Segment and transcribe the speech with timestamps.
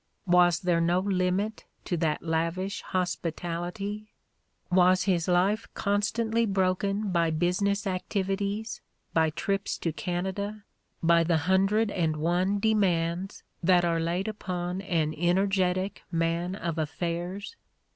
[0.25, 4.09] Was there no limit to that lavish hospitality?
[4.71, 8.81] Was his life constantly broken by business activities,
[9.13, 10.63] by trips to Canada,
[11.03, 16.79] by the hundred and one demands that are laid upon an ener getic man of
[16.79, 17.55] affairs